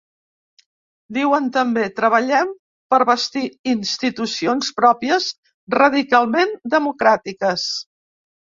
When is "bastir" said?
3.11-3.45